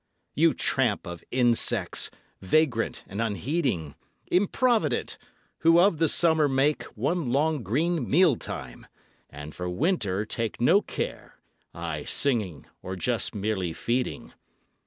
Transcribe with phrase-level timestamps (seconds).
[0.33, 2.09] You tramp of insects,
[2.41, 3.93] vagrant and unheeding,
[4.31, 5.19] Improvident,
[5.59, 8.87] who of the summer make One long green mealtime,
[9.29, 11.35] and for winter take No care,
[11.75, 14.33] aye singing or just merely feeding!